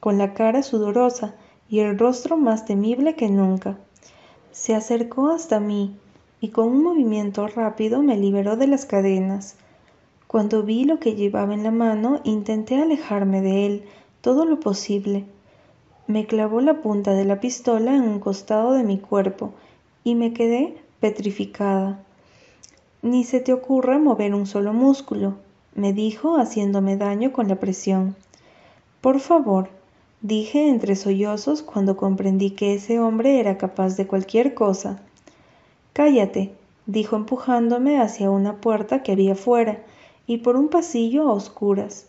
con 0.00 0.16
la 0.16 0.32
cara 0.32 0.62
sudorosa 0.62 1.34
y 1.68 1.80
el 1.80 1.98
rostro 1.98 2.36
más 2.36 2.64
temible 2.64 3.14
que 3.14 3.28
nunca. 3.28 3.76
Se 4.52 4.74
acercó 4.74 5.28
hasta 5.28 5.60
mí 5.60 5.94
y 6.40 6.48
con 6.48 6.68
un 6.68 6.82
movimiento 6.82 7.46
rápido 7.46 8.02
me 8.02 8.16
liberó 8.16 8.56
de 8.56 8.68
las 8.68 8.86
cadenas. 8.86 9.56
Cuando 10.28 10.62
vi 10.62 10.84
lo 10.84 11.00
que 11.00 11.14
llevaba 11.14 11.54
en 11.54 11.62
la 11.62 11.70
mano, 11.70 12.20
intenté 12.22 12.76
alejarme 12.76 13.40
de 13.40 13.64
él 13.64 13.84
todo 14.20 14.44
lo 14.44 14.60
posible. 14.60 15.24
Me 16.06 16.26
clavó 16.26 16.60
la 16.60 16.82
punta 16.82 17.14
de 17.14 17.24
la 17.24 17.40
pistola 17.40 17.96
en 17.96 18.02
un 18.02 18.20
costado 18.20 18.72
de 18.74 18.82
mi 18.82 18.98
cuerpo 18.98 19.54
y 20.04 20.16
me 20.16 20.34
quedé 20.34 20.76
petrificada. 21.00 22.04
Ni 23.00 23.24
se 23.24 23.40
te 23.40 23.54
ocurra 23.54 23.98
mover 23.98 24.34
un 24.34 24.46
solo 24.46 24.74
músculo, 24.74 25.36
me 25.74 25.94
dijo 25.94 26.36
haciéndome 26.36 26.98
daño 26.98 27.32
con 27.32 27.48
la 27.48 27.56
presión. 27.56 28.14
Por 29.00 29.20
favor, 29.20 29.70
dije 30.20 30.68
entre 30.68 30.94
sollozos 30.96 31.62
cuando 31.62 31.96
comprendí 31.96 32.50
que 32.50 32.74
ese 32.74 33.00
hombre 33.00 33.40
era 33.40 33.56
capaz 33.56 33.96
de 33.96 34.06
cualquier 34.06 34.52
cosa. 34.52 35.00
Cállate, 35.94 36.52
dijo 36.84 37.16
empujándome 37.16 37.98
hacia 37.98 38.30
una 38.30 38.56
puerta 38.56 39.02
que 39.02 39.12
había 39.12 39.34
fuera 39.34 39.78
y 40.28 40.38
por 40.38 40.54
un 40.54 40.68
pasillo 40.68 41.28
a 41.28 41.32
oscuras. 41.32 42.06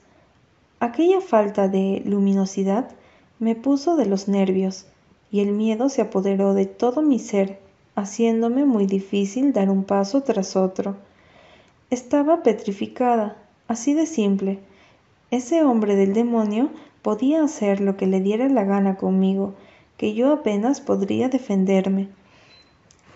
Aquella 0.80 1.22
falta 1.22 1.68
de 1.68 2.04
luminosidad 2.06 2.92
me 3.40 3.56
puso 3.56 3.96
de 3.96 4.06
los 4.06 4.28
nervios 4.28 4.86
y 5.32 5.40
el 5.40 5.54
miedo 5.54 5.90
se 5.90 6.02
apoderó 6.02 6.54
de 6.54 6.66
todo 6.66 7.02
mi 7.02 7.18
ser, 7.18 7.60
haciéndome 7.96 8.66
muy 8.66 8.86
difícil 8.86 9.54
dar 9.54 9.70
un 9.70 9.86
paso 9.86 10.22
tras 10.22 10.56
otro. 10.56 10.98
Estaba 11.90 12.44
petrificada, 12.44 13.38
así 13.68 13.94
de 13.94 14.06
simple. 14.06 14.60
Ese 15.32 15.64
hombre 15.64 15.96
del 15.96 16.14
demonio 16.14 16.70
podía 17.02 17.44
hacer 17.44 17.80
lo 17.80 17.96
que 17.96 18.06
le 18.06 18.20
diera 18.20 18.50
la 18.50 18.66
gana 18.66 18.98
conmigo, 18.98 19.54
que 19.96 20.14
yo 20.14 20.34
apenas 20.34 20.82
podría 20.82 21.30
defenderme. 21.30 22.10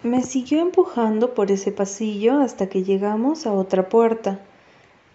Me 0.01 0.21
siguió 0.21 0.61
empujando 0.61 1.33
por 1.33 1.51
ese 1.51 1.71
pasillo 1.71 2.39
hasta 2.39 2.67
que 2.67 2.83
llegamos 2.83 3.45
a 3.45 3.53
otra 3.53 3.89
puerta. 3.89 4.39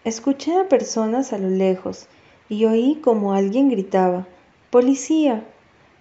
Escuché 0.05 0.57
a 0.57 0.69
personas 0.69 1.33
a 1.33 1.39
lo 1.39 1.51
lejos 1.51 2.07
y 2.49 2.65
oí 2.67 3.01
como 3.03 3.33
alguien 3.35 3.69
gritaba 3.69 4.29
Policía. 4.71 5.45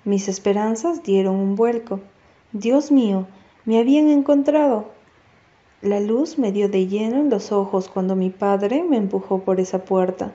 Mis 0.06 0.30
esperanzas 0.30 1.02
dieron 1.02 1.36
un 1.36 1.56
vuelco. 1.56 2.00
Dios 2.54 2.92
mío, 2.92 3.28
me 3.66 3.80
habían 3.80 4.08
encontrado. 4.10 4.92
La 5.82 6.00
luz 6.00 6.38
me 6.38 6.52
dio 6.52 6.70
de 6.70 6.88
lleno 6.88 7.18
en 7.18 7.32
los 7.32 7.52
ojos 7.52 7.90
cuando 7.90 8.16
mi 8.16 8.30
padre 8.30 8.84
me 8.84 8.98
empujó 8.98 9.40
por 9.40 9.60
esa 9.60 9.84
puerta, 9.84 10.32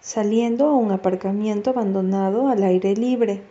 saliendo 0.00 0.68
a 0.68 0.74
un 0.74 0.92
aparcamiento 0.92 1.70
abandonado 1.70 2.46
al 2.46 2.62
aire 2.62 2.94
libre. 2.94 3.42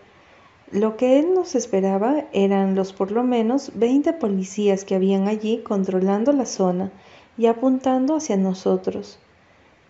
Lo 0.71 0.95
que 0.95 1.19
él 1.19 1.33
nos 1.35 1.53
esperaba 1.53 2.25
eran 2.31 2.75
los 2.75 2.93
por 2.93 3.11
lo 3.11 3.23
menos 3.23 3.71
veinte 3.75 4.13
policías 4.13 4.85
que 4.85 4.95
habían 4.95 5.27
allí 5.27 5.59
controlando 5.63 6.31
la 6.31 6.45
zona 6.45 6.91
y 7.37 7.47
apuntando 7.47 8.15
hacia 8.15 8.37
nosotros. 8.37 9.19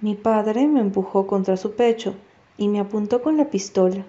Mi 0.03 0.15
padre 0.15 0.67
me 0.67 0.81
empujó 0.81 1.27
contra 1.27 1.55
su 1.55 1.75
pecho 1.75 2.13
y 2.57 2.67
me 2.67 2.81
apuntó 2.81 3.21
con 3.21 3.37
la 3.37 3.49
pistola. 3.49 4.03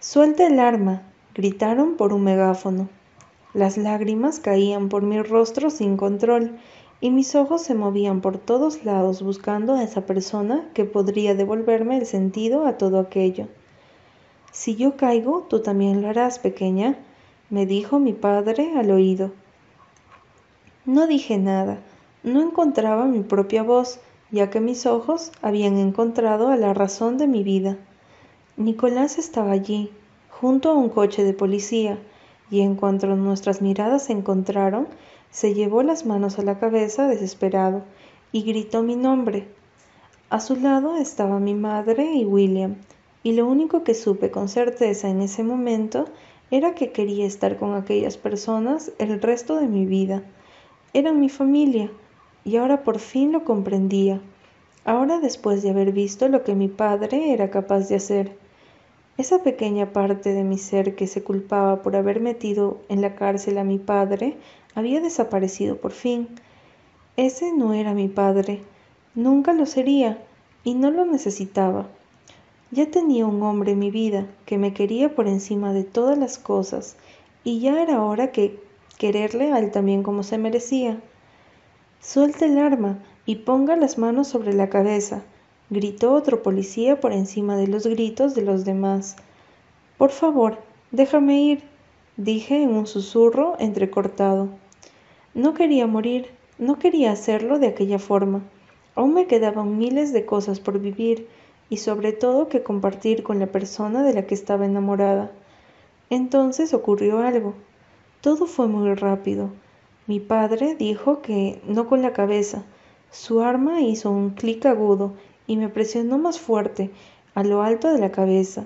Suelta 0.00 0.48
el 0.48 0.58
arma, 0.58 1.02
gritaron 1.32 1.94
por 1.94 2.12
un 2.12 2.24
megáfono. 2.24 2.88
Las 3.54 3.76
lágrimas 3.76 4.40
caían 4.40 4.88
por 4.88 5.04
mi 5.04 5.22
rostro 5.22 5.70
sin 5.70 5.96
control 5.96 6.58
y 7.00 7.12
mis 7.12 7.36
ojos 7.36 7.62
se 7.62 7.76
movían 7.76 8.20
por 8.20 8.38
todos 8.38 8.84
lados 8.84 9.22
buscando 9.22 9.74
a 9.74 9.84
esa 9.84 10.06
persona 10.06 10.68
que 10.74 10.84
podría 10.84 11.36
devolverme 11.36 11.96
el 11.96 12.04
sentido 12.04 12.66
a 12.66 12.76
todo 12.76 12.98
aquello. 12.98 13.46
Si 14.50 14.74
yo 14.74 14.96
caigo, 14.96 15.46
tú 15.48 15.62
también 15.62 16.02
lo 16.02 16.08
harás, 16.08 16.40
pequeña, 16.40 16.98
me 17.48 17.64
dijo 17.64 18.00
mi 18.00 18.12
padre 18.12 18.72
al 18.76 18.90
oído. 18.90 19.30
No 20.84 21.06
dije 21.06 21.38
nada, 21.38 21.78
no 22.24 22.42
encontraba 22.42 23.04
mi 23.04 23.20
propia 23.20 23.62
voz, 23.62 24.00
ya 24.30 24.50
que 24.50 24.60
mis 24.60 24.86
ojos 24.86 25.32
habían 25.42 25.78
encontrado 25.78 26.48
a 26.48 26.56
la 26.56 26.74
razón 26.74 27.18
de 27.18 27.26
mi 27.26 27.42
vida. 27.42 27.76
Nicolás 28.56 29.18
estaba 29.18 29.52
allí, 29.52 29.90
junto 30.28 30.70
a 30.70 30.74
un 30.74 30.88
coche 30.88 31.24
de 31.24 31.32
policía, 31.32 31.98
y 32.50 32.60
en 32.60 32.74
cuanto 32.74 33.06
nuestras 33.08 33.62
miradas 33.62 34.04
se 34.04 34.12
encontraron, 34.12 34.88
se 35.30 35.54
llevó 35.54 35.82
las 35.82 36.06
manos 36.06 36.38
a 36.38 36.42
la 36.42 36.58
cabeza 36.58 37.06
desesperado 37.06 37.82
y 38.32 38.42
gritó 38.42 38.82
mi 38.82 38.96
nombre. 38.96 39.48
A 40.28 40.40
su 40.40 40.56
lado 40.56 40.96
estaba 40.96 41.40
mi 41.40 41.54
madre 41.54 42.12
y 42.14 42.24
William, 42.24 42.76
y 43.22 43.32
lo 43.32 43.46
único 43.46 43.84
que 43.84 43.94
supe 43.94 44.30
con 44.30 44.48
certeza 44.48 45.08
en 45.08 45.20
ese 45.20 45.42
momento 45.42 46.06
era 46.50 46.74
que 46.74 46.90
quería 46.90 47.26
estar 47.26 47.56
con 47.58 47.74
aquellas 47.74 48.16
personas 48.16 48.92
el 48.98 49.20
resto 49.20 49.56
de 49.56 49.68
mi 49.68 49.86
vida. 49.86 50.22
Eran 50.92 51.20
mi 51.20 51.28
familia, 51.28 51.90
y 52.44 52.56
ahora 52.56 52.82
por 52.84 52.98
fin 52.98 53.32
lo 53.32 53.44
comprendía, 53.44 54.20
ahora 54.84 55.20
después 55.20 55.62
de 55.62 55.70
haber 55.70 55.92
visto 55.92 56.28
lo 56.28 56.42
que 56.44 56.54
mi 56.54 56.68
padre 56.68 57.32
era 57.32 57.50
capaz 57.50 57.88
de 57.88 57.96
hacer. 57.96 58.36
Esa 59.18 59.42
pequeña 59.42 59.92
parte 59.92 60.32
de 60.32 60.44
mi 60.44 60.56
ser 60.56 60.94
que 60.94 61.06
se 61.06 61.22
culpaba 61.22 61.82
por 61.82 61.96
haber 61.96 62.20
metido 62.20 62.80
en 62.88 63.02
la 63.02 63.14
cárcel 63.14 63.58
a 63.58 63.64
mi 63.64 63.78
padre 63.78 64.36
había 64.74 65.00
desaparecido 65.00 65.76
por 65.76 65.92
fin. 65.92 66.28
Ese 67.16 67.52
no 67.52 67.74
era 67.74 67.92
mi 67.92 68.08
padre, 68.08 68.62
nunca 69.14 69.52
lo 69.52 69.66
sería, 69.66 70.18
y 70.64 70.74
no 70.74 70.90
lo 70.90 71.04
necesitaba. 71.04 71.88
Ya 72.70 72.90
tenía 72.90 73.26
un 73.26 73.42
hombre 73.42 73.72
en 73.72 73.78
mi 73.78 73.90
vida 73.90 74.26
que 74.46 74.58
me 74.58 74.72
quería 74.72 75.14
por 75.14 75.26
encima 75.26 75.72
de 75.72 75.84
todas 75.84 76.16
las 76.16 76.38
cosas, 76.38 76.96
y 77.44 77.60
ya 77.60 77.82
era 77.82 78.02
hora 78.02 78.30
que 78.30 78.60
quererle 78.98 79.52
a 79.52 79.58
él 79.58 79.70
también 79.70 80.02
como 80.02 80.22
se 80.22 80.38
merecía. 80.38 81.00
Suelte 82.02 82.46
el 82.46 82.58
arma 82.58 82.98
y 83.26 83.36
ponga 83.36 83.76
las 83.76 83.98
manos 83.98 84.26
sobre 84.26 84.54
la 84.54 84.70
cabeza, 84.70 85.22
gritó 85.68 86.14
otro 86.14 86.42
policía 86.42 86.98
por 86.98 87.12
encima 87.12 87.58
de 87.58 87.66
los 87.66 87.86
gritos 87.86 88.34
de 88.34 88.40
los 88.40 88.64
demás. 88.64 89.16
Por 89.98 90.10
favor, 90.10 90.56
déjame 90.92 91.42
ir, 91.42 91.62
dije 92.16 92.62
en 92.62 92.70
un 92.70 92.86
susurro 92.86 93.54
entrecortado. 93.58 94.48
No 95.34 95.52
quería 95.52 95.86
morir, 95.86 96.30
no 96.58 96.78
quería 96.78 97.12
hacerlo 97.12 97.58
de 97.58 97.66
aquella 97.66 97.98
forma. 97.98 98.40
Aún 98.94 99.12
me 99.12 99.26
quedaban 99.26 99.76
miles 99.76 100.14
de 100.14 100.24
cosas 100.24 100.58
por 100.58 100.78
vivir, 100.78 101.28
y 101.68 101.76
sobre 101.76 102.12
todo 102.12 102.48
que 102.48 102.62
compartir 102.62 103.22
con 103.22 103.38
la 103.38 103.46
persona 103.46 104.02
de 104.02 104.14
la 104.14 104.26
que 104.26 104.34
estaba 104.34 104.64
enamorada. 104.64 105.30
Entonces 106.08 106.72
ocurrió 106.72 107.20
algo. 107.20 107.54
Todo 108.22 108.46
fue 108.46 108.66
muy 108.68 108.94
rápido. 108.94 109.50
Mi 110.06 110.20
padre 110.20 110.74
dijo 110.74 111.22
que 111.22 111.60
no 111.66 111.86
con 111.86 112.02
la 112.02 112.12
cabeza. 112.12 112.64
Su 113.10 113.42
arma 113.42 113.80
hizo 113.80 114.10
un 114.10 114.30
clic 114.30 114.66
agudo 114.66 115.12
y 115.46 115.56
me 115.56 115.68
presionó 115.68 116.18
más 116.18 116.38
fuerte, 116.38 116.90
a 117.34 117.44
lo 117.44 117.62
alto 117.62 117.92
de 117.92 117.98
la 117.98 118.10
cabeza. 118.10 118.64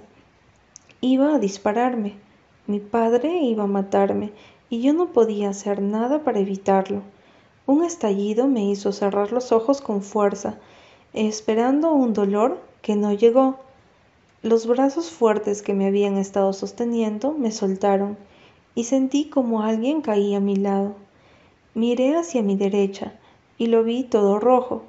Iba 1.00 1.34
a 1.34 1.38
dispararme. 1.38 2.14
Mi 2.66 2.80
padre 2.80 3.38
iba 3.42 3.64
a 3.64 3.68
matarme 3.68 4.32
y 4.70 4.80
yo 4.80 4.94
no 4.94 5.12
podía 5.12 5.50
hacer 5.50 5.82
nada 5.82 6.24
para 6.24 6.40
evitarlo. 6.40 7.02
Un 7.66 7.84
estallido 7.84 8.46
me 8.46 8.64
hizo 8.64 8.92
cerrar 8.92 9.32
los 9.32 9.52
ojos 9.52 9.80
con 9.80 10.02
fuerza, 10.02 10.58
esperando 11.12 11.92
un 11.92 12.12
dolor 12.12 12.60
que 12.82 12.96
no 12.96 13.12
llegó. 13.12 13.56
Los 14.42 14.66
brazos 14.66 15.10
fuertes 15.10 15.62
que 15.62 15.72
me 15.72 15.86
habían 15.86 16.18
estado 16.18 16.52
sosteniendo 16.52 17.32
me 17.32 17.50
soltaron 17.50 18.18
y 18.74 18.84
sentí 18.84 19.26
como 19.26 19.62
alguien 19.62 20.02
caía 20.02 20.38
a 20.38 20.40
mi 20.40 20.56
lado. 20.56 20.94
Miré 21.74 22.16
hacia 22.16 22.42
mi 22.42 22.56
derecha 22.56 23.14
y 23.58 23.66
lo 23.66 23.82
vi 23.84 24.04
todo 24.04 24.38
rojo. 24.38 24.84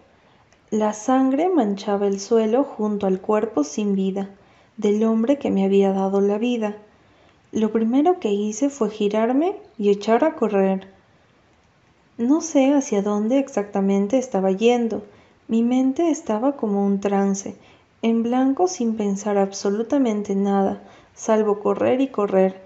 La 0.71 0.93
sangre 0.93 1.49
manchaba 1.49 2.07
el 2.07 2.19
suelo 2.19 2.63
junto 2.63 3.07
al 3.07 3.19
cuerpo 3.21 3.63
sin 3.63 3.95
vida 3.95 4.29
del 4.77 5.03
hombre 5.03 5.37
que 5.37 5.51
me 5.51 5.65
había 5.65 5.91
dado 5.93 6.21
la 6.21 6.37
vida. 6.37 6.77
Lo 7.51 7.71
primero 7.71 8.19
que 8.19 8.33
hice 8.33 8.69
fue 8.69 8.89
girarme 8.89 9.55
y 9.77 9.89
echar 9.89 10.23
a 10.23 10.35
correr. 10.35 10.87
No 12.17 12.41
sé 12.41 12.73
hacia 12.73 13.01
dónde 13.01 13.39
exactamente 13.39 14.17
estaba 14.17 14.51
yendo. 14.51 15.03
Mi 15.47 15.63
mente 15.63 16.09
estaba 16.09 16.55
como 16.55 16.85
un 16.85 16.99
trance 16.99 17.55
en 18.01 18.21
blanco 18.21 18.67
sin 18.67 18.95
pensar 18.97 19.37
absolutamente 19.39 20.35
nada, 20.35 20.83
salvo 21.15 21.59
correr 21.59 22.01
y 22.01 22.09
correr. 22.09 22.61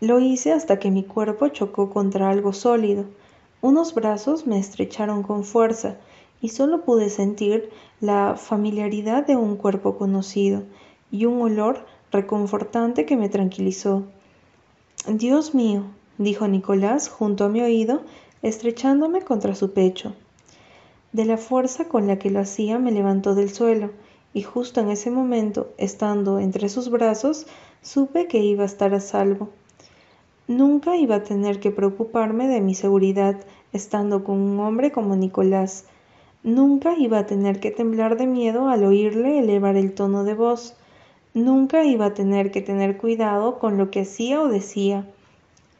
Lo 0.00 0.20
hice 0.20 0.52
hasta 0.52 0.78
que 0.78 0.90
mi 0.90 1.04
cuerpo 1.04 1.48
chocó 1.48 1.90
contra 1.90 2.30
algo 2.30 2.54
sólido. 2.54 3.04
Unos 3.62 3.94
brazos 3.94 4.46
me 4.46 4.58
estrecharon 4.58 5.22
con 5.22 5.44
fuerza 5.44 5.96
y 6.40 6.48
solo 6.48 6.82
pude 6.82 7.10
sentir 7.10 7.70
la 8.00 8.36
familiaridad 8.36 9.26
de 9.26 9.36
un 9.36 9.56
cuerpo 9.56 9.98
conocido 9.98 10.62
y 11.10 11.26
un 11.26 11.42
olor 11.42 11.84
reconfortante 12.10 13.04
que 13.04 13.16
me 13.16 13.28
tranquilizó. 13.28 14.04
Dios 15.06 15.54
mío, 15.54 15.84
dijo 16.16 16.48
Nicolás 16.48 17.08
junto 17.08 17.44
a 17.44 17.48
mi 17.50 17.60
oído, 17.60 18.00
estrechándome 18.42 19.22
contra 19.22 19.54
su 19.54 19.72
pecho. 19.72 20.14
De 21.12 21.26
la 21.26 21.36
fuerza 21.36 21.86
con 21.86 22.06
la 22.06 22.18
que 22.18 22.30
lo 22.30 22.40
hacía 22.40 22.78
me 22.78 22.92
levantó 22.92 23.34
del 23.34 23.50
suelo 23.50 23.90
y 24.32 24.42
justo 24.42 24.80
en 24.80 24.90
ese 24.90 25.10
momento, 25.10 25.72
estando 25.76 26.38
entre 26.38 26.68
sus 26.68 26.88
brazos, 26.88 27.46
supe 27.82 28.26
que 28.26 28.38
iba 28.38 28.62
a 28.62 28.66
estar 28.66 28.94
a 28.94 29.00
salvo. 29.00 29.50
Nunca 30.50 30.96
iba 30.96 31.14
a 31.14 31.22
tener 31.22 31.60
que 31.60 31.70
preocuparme 31.70 32.48
de 32.48 32.60
mi 32.60 32.74
seguridad 32.74 33.36
estando 33.72 34.24
con 34.24 34.40
un 34.40 34.58
hombre 34.58 34.90
como 34.90 35.14
Nicolás. 35.14 35.84
Nunca 36.42 36.96
iba 36.98 37.20
a 37.20 37.26
tener 37.26 37.60
que 37.60 37.70
temblar 37.70 38.16
de 38.16 38.26
miedo 38.26 38.68
al 38.68 38.82
oírle 38.82 39.38
elevar 39.38 39.76
el 39.76 39.94
tono 39.94 40.24
de 40.24 40.34
voz. 40.34 40.74
Nunca 41.34 41.84
iba 41.84 42.06
a 42.06 42.14
tener 42.14 42.50
que 42.50 42.62
tener 42.62 42.96
cuidado 42.96 43.60
con 43.60 43.78
lo 43.78 43.92
que 43.92 44.00
hacía 44.00 44.42
o 44.42 44.48
decía. 44.48 45.06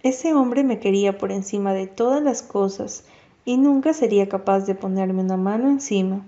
Ese 0.05 0.35
hombre 0.35 0.63
me 0.63 0.79
quería 0.79 1.19
por 1.19 1.33
encima 1.33 1.75
de 1.75 1.89
todas 1.89 2.23
las 2.23 2.45
cosas 2.45 3.05
y 3.45 3.57
nunca 3.57 3.93
sería 3.93 4.29
capaz 4.29 4.67
de 4.67 4.77
ponerme 4.77 5.23
una 5.23 5.37
mano 5.37 5.69
encima. 5.69 6.25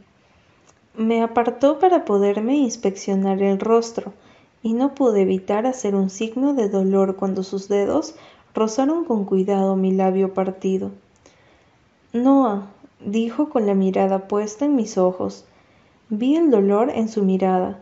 Me 0.96 1.22
apartó 1.22 1.78
para 1.78 2.04
poderme 2.04 2.56
inspeccionar 2.56 3.40
el 3.40 3.60
rostro, 3.60 4.12
y 4.62 4.74
no 4.74 4.94
pude 4.94 5.22
evitar 5.22 5.66
hacer 5.66 5.94
un 5.94 6.08
signo 6.08 6.54
de 6.54 6.68
dolor 6.68 7.16
cuando 7.16 7.42
sus 7.42 7.68
dedos 7.68 8.14
rozaron 8.54 9.04
con 9.04 9.24
cuidado 9.24 9.76
mi 9.76 9.92
labio 9.92 10.34
partido. 10.34 10.90
Noah, 12.12 12.68
dijo 13.00 13.48
con 13.48 13.66
la 13.66 13.74
mirada 13.74 14.28
puesta 14.28 14.64
en 14.64 14.76
mis 14.76 14.98
ojos. 14.98 15.44
Vi 16.08 16.36
el 16.36 16.50
dolor 16.50 16.90
en 16.90 17.08
su 17.08 17.22
mirada, 17.22 17.78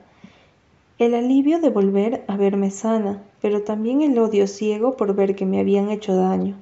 el 1.01 1.15
alivio 1.15 1.61
de 1.61 1.71
volver 1.71 2.25
a 2.29 2.37
verme 2.37 2.71
sana, 2.71 3.23
pero 3.41 3.63
también 3.63 4.03
el 4.03 4.19
odio 4.19 4.47
ciego 4.47 4.97
por 4.97 5.15
ver 5.15 5.35
que 5.35 5.47
me 5.47 5.59
habían 5.59 5.89
hecho 5.89 6.15
daño. 6.15 6.57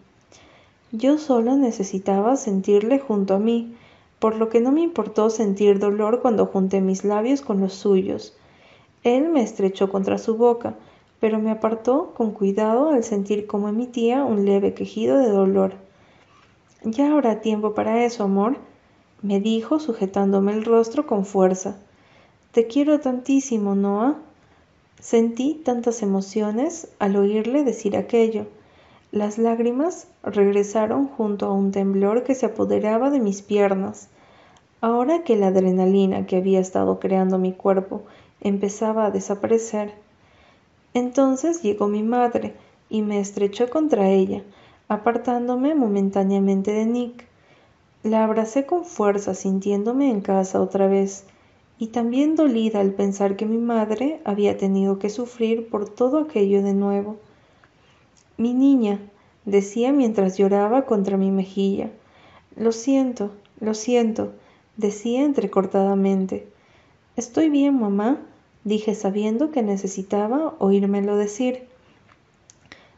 Yo 0.93 1.19
solo 1.19 1.57
necesitaba 1.57 2.37
sentirle 2.37 3.01
junto 3.01 3.35
a 3.35 3.39
mí, 3.39 3.75
por 4.19 4.37
lo 4.37 4.49
que 4.49 4.61
no 4.61 4.73
me 4.73 4.81
importó 4.81 5.29
sentir 5.29 5.79
dolor 5.79 6.23
cuando 6.23 6.47
junté 6.47 6.81
mis 6.81 7.05
labios 7.05 7.43
con 7.43 7.61
los 7.61 7.75
suyos. 7.75 8.35
Él 9.03 9.29
me 9.29 9.43
estrechó 9.43 9.91
contra 9.91 10.19
su 10.19 10.37
boca, 10.37 10.75
pero 11.21 11.39
me 11.39 11.51
apartó 11.51 12.13
con 12.15 12.33
cuidado 12.33 12.91
al 12.91 13.05
sentir 13.05 13.47
cómo 13.47 13.69
emitía 13.69 14.25
un 14.25 14.45
leve 14.45 14.75
quejido 14.75 15.19
de 15.19 15.31
dolor. 15.31 15.73
Ya 16.85 17.13
habrá 17.13 17.41
tiempo 17.41 17.75
para 17.75 18.05
eso, 18.05 18.25
amor, 18.25 18.57
me 19.23 19.41
dijo 19.41 19.81
sujetándome 19.81 20.53
el 20.53 20.65
rostro 20.65 21.07
con 21.07 21.25
fuerza. 21.25 21.77
Te 22.53 22.67
quiero 22.67 23.01
tantísimo, 23.01 23.75
Noah. 23.75 24.17
Sentí 25.01 25.55
tantas 25.65 26.03
emociones 26.03 26.89
al 26.99 27.17
oírle 27.17 27.65
decir 27.65 27.97
aquello. 27.97 28.47
Las 29.11 29.39
lágrimas 29.39 30.07
regresaron 30.23 31.09
junto 31.09 31.47
a 31.47 31.53
un 31.53 31.73
temblor 31.73 32.25
que 32.25 32.35
se 32.35 32.47
apoderaba 32.47 33.11
de 33.11 33.21
mis 33.21 33.43
piernas. 33.43 34.09
Ahora 34.81 35.25
que 35.25 35.37
la 35.37 35.49
adrenalina 35.49 36.27
que 36.27 36.37
había 36.37 36.61
estado 36.61 37.01
creando 37.01 37.39
mi 37.39 37.53
cuerpo 37.53 38.03
empezaba 38.41 39.07
a 39.07 39.11
desaparecer, 39.11 39.95
entonces 40.99 41.63
llegó 41.63 41.89
mi 41.89 42.03
madre 42.03 42.55
y 42.89 43.03
me 43.03 43.21
estrechó 43.21 43.69
contra 43.71 44.09
ella, 44.11 44.43
apartándome 44.89 45.75
momentáneamente 45.75 46.73
de 46.73 46.87
Nick. 46.87 47.27
La 48.03 48.25
abracé 48.25 48.67
con 48.67 48.85
fuerza 48.85 49.35
sintiéndome 49.35 50.11
en 50.11 50.21
casa 50.21 50.61
otra 50.61 50.87
vez, 50.87 51.25
y 51.79 51.89
también 51.89 52.35
dolida 52.35 52.81
al 52.81 52.93
pensar 52.93 53.37
que 53.37 53.47
mi 53.47 53.59
madre 53.59 54.21
había 54.25 54.57
tenido 54.57 54.99
que 54.99 55.11
sufrir 55.11 55.69
por 55.69 55.89
todo 55.89 56.19
aquello 56.19 56.63
de 56.63 56.75
nuevo. 56.75 57.17
Mi 58.37 58.53
niña, 58.53 59.01
decía 59.45 59.93
mientras 59.93 60.37
lloraba 60.39 60.87
contra 60.87 61.17
mi 61.17 61.31
mejilla. 61.31 61.91
Lo 62.57 62.73
siento, 62.73 63.31
lo 63.61 63.75
siento, 63.75 64.33
decía 64.77 65.25
entrecortadamente. 65.25 66.49
Estoy 67.17 67.49
bien, 67.49 67.79
mamá, 67.81 68.19
dije 68.69 68.95
sabiendo 68.95 69.51
que 69.51 69.63
necesitaba 69.63 70.55
oírmelo 70.59 71.17
decir. 71.17 71.67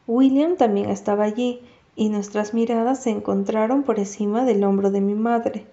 William 0.07 0.57
también 0.57 0.91
estaba 0.91 1.25
allí 1.25 1.61
y 1.97 2.09
nuestras 2.09 2.53
miradas 2.55 3.03
se 3.03 3.11
encontraron 3.11 3.83
por 3.83 3.99
encima 3.99 4.45
del 4.45 4.65
hombro 4.65 4.91
de 4.91 5.01
mi 5.01 5.15
madre. 5.15 5.67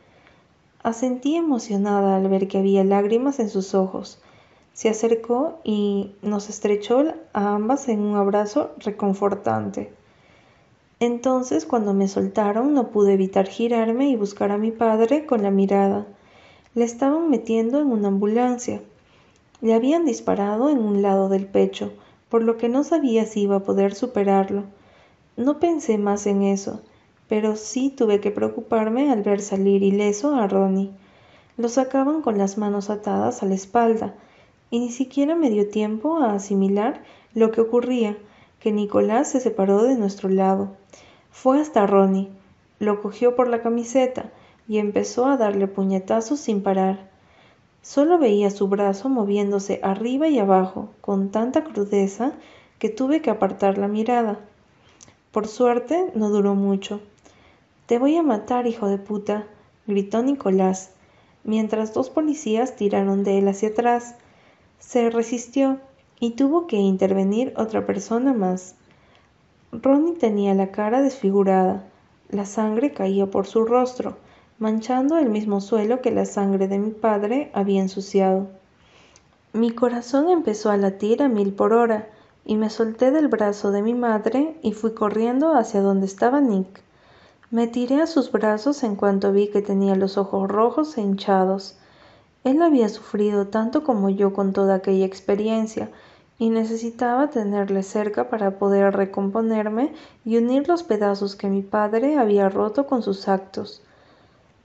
Asentí 0.84 1.36
emocionada 1.36 2.16
al 2.16 2.28
ver 2.30 2.48
que 2.48 2.60
había 2.60 2.84
lágrimas 2.84 3.40
en 3.40 3.50
sus 3.50 3.74
ojos. 3.74 4.22
Se 4.74 4.90
acercó 4.90 5.60
y 5.64 6.12
nos 6.22 6.50
estrechó 6.50 7.04
a 7.34 7.56
ambas 7.56 7.90
en 7.90 8.02
un 8.02 8.16
abrazo 8.16 8.72
reconfortante. 8.78 9.92
Entonces, 11.00 11.66
cuando 11.66 11.94
me 11.94 12.08
soltaron, 12.08 12.74
no 12.74 12.90
pude 12.90 13.14
evitar 13.14 13.48
girarme 13.48 14.10
y 14.10 14.16
buscar 14.16 14.52
a 14.52 14.58
mi 14.58 14.72
padre 14.72 15.26
con 15.26 15.44
la 15.44 15.52
mirada. 15.52 16.08
Le 16.74 16.86
estaban 16.86 17.30
metiendo 17.30 17.80
en 17.80 17.88
una 17.88 18.08
ambulancia. 18.08 18.82
Le 19.62 19.74
habían 19.74 20.06
disparado 20.06 20.70
en 20.70 20.80
un 20.80 21.02
lado 21.02 21.30
del 21.30 21.48
pecho, 21.48 21.94
por 22.30 22.44
lo 22.44 22.58
que 22.58 22.70
no 22.70 22.84
sabía 22.84 23.26
si 23.26 23.42
iba 23.42 23.58
a 23.58 23.64
poder 23.64 23.96
superarlo. 23.96 24.66
No 25.36 25.60
pensé 25.60 25.98
más 25.98 26.28
en 26.28 26.44
eso, 26.44 26.82
pero 27.28 27.56
sí 27.56 27.90
tuve 27.90 28.20
que 28.20 28.32
preocuparme 28.32 29.12
al 29.12 29.24
ver 29.24 29.42
salir 29.42 29.84
ileso 29.84 30.36
a 30.36 30.48
Ronnie. 30.48 30.92
Lo 31.58 31.70
sacaban 31.70 32.22
con 32.22 32.38
las 32.38 32.58
manos 32.58 32.90
atadas 32.90 33.42
a 33.42 33.46
la 33.46 33.56
espalda, 33.56 34.14
y 34.70 34.80
ni 34.80 34.92
siquiera 34.92 35.36
me 35.36 35.50
dio 35.50 35.70
tiempo 35.70 36.18
a 36.18 36.34
asimilar 36.34 37.04
lo 37.34 37.52
que 37.52 37.62
ocurría, 37.62 38.18
que 38.60 38.72
Nicolás 38.72 39.32
se 39.32 39.40
separó 39.40 39.84
de 39.84 39.96
nuestro 39.96 40.30
lado. 40.30 40.76
Fue 41.32 41.60
hasta 41.60 41.88
Ronnie, 41.88 42.30
lo 42.80 43.02
cogió 43.02 43.36
por 43.36 43.48
la 43.48 43.62
camiseta 43.62 44.32
y 44.68 44.80
empezó 44.80 45.26
a 45.26 45.38
darle 45.38 45.68
puñetazos 45.68 46.40
sin 46.40 46.62
parar. 46.62 47.07
Solo 47.88 48.18
veía 48.18 48.50
su 48.50 48.68
brazo 48.68 49.08
moviéndose 49.08 49.80
arriba 49.82 50.28
y 50.28 50.40
abajo 50.40 50.90
con 51.00 51.32
tanta 51.32 51.64
crudeza 51.64 52.34
que 52.80 52.90
tuve 52.90 53.22
que 53.22 53.30
apartar 53.30 53.78
la 53.78 53.88
mirada. 53.88 54.42
Por 55.32 55.48
suerte 55.48 56.12
no 56.14 56.30
duró 56.30 56.54
mucho. 56.54 57.00
Te 57.86 57.98
voy 57.98 58.18
a 58.18 58.24
matar, 58.24 58.68
hijo 58.68 58.90
de 58.90 58.98
puta, 58.98 59.46
gritó 59.86 60.22
Nicolás, 60.22 60.92
mientras 61.46 61.94
dos 61.94 62.10
policías 62.10 62.76
tiraron 62.76 63.24
de 63.24 63.38
él 63.38 63.48
hacia 63.48 63.70
atrás. 63.70 64.16
Se 64.80 65.10
resistió 65.10 65.80
y 66.20 66.32
tuvo 66.32 66.68
que 66.68 66.76
intervenir 66.76 67.54
otra 67.56 67.86
persona 67.86 68.34
más. 68.34 68.76
Ronnie 69.72 70.16
tenía 70.16 70.54
la 70.56 70.72
cara 70.72 71.02
desfigurada. 71.02 71.86
La 72.32 72.46
sangre 72.46 72.92
caía 72.92 73.28
por 73.28 73.48
su 73.48 73.64
rostro, 73.64 74.18
manchando 74.60 75.18
el 75.18 75.30
mismo 75.30 75.62
suelo 75.62 76.02
que 76.02 76.12
la 76.12 76.26
sangre 76.26 76.68
de 76.68 76.80
mi 76.80 76.92
padre 76.92 77.52
había 77.54 77.82
ensuciado. 77.82 78.48
Mi 79.54 79.72
corazón 79.72 80.30
empezó 80.30 80.72
a 80.72 80.78
latir 80.78 81.22
a 81.22 81.28
mil 81.28 81.54
por 81.54 81.74
hora, 81.74 82.08
y 82.44 82.56
me 82.56 82.70
solté 82.70 83.12
del 83.12 83.28
brazo 83.28 83.72
de 83.72 83.82
mi 83.82 83.94
madre 83.94 84.58
y 84.62 84.72
fui 84.72 84.94
corriendo 84.94 85.54
hacia 85.54 85.82
donde 85.82 86.06
estaba 86.06 86.40
Nick. 86.42 86.82
Me 87.52 87.68
tiré 87.68 88.02
a 88.02 88.08
sus 88.08 88.32
brazos 88.32 88.84
en 88.84 88.96
cuanto 88.96 89.32
vi 89.32 89.50
que 89.50 89.62
tenía 89.62 89.96
los 89.96 90.18
ojos 90.18 90.50
rojos 90.50 90.98
e 90.98 91.02
hinchados. 91.02 91.78
Él 92.44 92.62
había 92.62 92.90
sufrido 92.90 93.48
tanto 93.48 93.84
como 93.84 94.10
yo 94.10 94.34
con 94.34 94.54
toda 94.54 94.76
aquella 94.76 95.06
experiencia, 95.06 95.90
y 96.40 96.50
necesitaba 96.50 97.30
tenerle 97.30 97.84
cerca 97.84 98.30
para 98.30 98.60
poder 98.60 98.96
recomponerme 98.96 99.94
y 100.24 100.38
unir 100.38 100.68
los 100.68 100.84
pedazos 100.84 101.36
que 101.36 101.48
mi 101.48 101.64
padre 101.64 102.18
había 102.18 102.48
roto 102.48 102.86
con 102.86 103.02
sus 103.02 103.28
actos. 103.28 103.82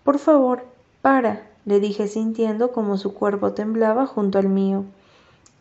Por 0.05 0.19
favor, 0.19 0.65
para, 1.01 1.49
le 1.65 1.79
dije 1.79 2.09
sintiendo 2.09 2.73
como 2.73 2.97
su 2.97 3.15
cuerpo 3.15 3.53
temblaba 3.53 4.07
junto 4.07 4.38
al 4.38 4.49
mío. 4.49 4.85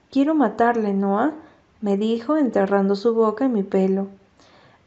Quiero 0.10 0.36
matarle, 0.36 0.93
Noah, 0.93 1.34
me 1.82 1.97
dijo 1.97 2.38
enterrando 2.38 2.95
su 2.95 3.13
boca 3.13 3.45
en 3.45 3.54
mi 3.54 3.63
pelo. 3.63 4.08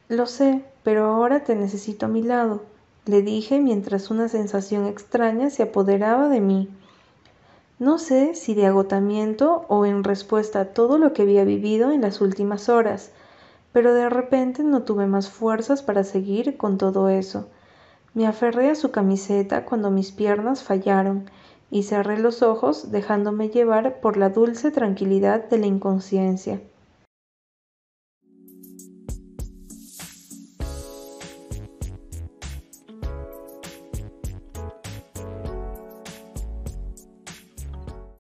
Lo 0.09 0.27
sé, 0.27 0.65
pero 0.83 1.07
ahora 1.07 1.45
te 1.45 1.55
necesito 1.55 2.07
a 2.07 2.09
mi 2.09 2.23
lado, 2.23 2.63
le 3.07 3.21
dije 3.21 3.61
mientras 3.61 4.11
una 4.11 4.29
sensación 4.29 4.87
extraña 4.87 5.51
se 5.51 5.63
apoderaba 5.63 6.29
de 6.29 6.41
mí. 6.41 6.71
No 7.79 7.99
sé 7.99 8.35
si 8.35 8.55
de 8.55 8.67
agotamiento 8.67 9.67
o 9.69 9.85
en 9.85 10.05
respuesta 10.05 10.61
a 10.61 10.65
todo 10.67 10.97
lo 10.97 11.13
que 11.13 11.23
había 11.23 11.45
vivido 11.45 11.91
en 11.91 12.01
las 12.01 12.21
últimas 12.21 12.69
horas, 12.69 13.11
pero 13.73 13.93
de 13.93 14.09
repente 14.09 14.63
no 14.63 14.83
tuve 14.83 15.07
más 15.07 15.29
fuerzas 15.29 15.83
para 15.83 16.03
seguir 16.03 16.57
con 16.57 16.79
todo 16.79 17.09
eso. 17.09 17.47
Me 18.15 18.27
aferré 18.29 18.71
a 18.71 18.75
su 18.77 18.93
camiseta 18.93 19.65
cuando 19.65 19.91
mis 19.91 20.13
piernas 20.13 20.63
fallaron 20.63 21.29
y 21.71 21.83
cerré 21.83 22.19
los 22.19 22.43
ojos 22.43 22.93
dejándome 22.93 23.49
llevar 23.49 24.01
por 24.01 24.17
la 24.17 24.31
dulce 24.31 24.71
tranquilidad 24.71 25.49
de 25.49 25.59
la 25.59 25.67
inconsciencia 25.67 26.61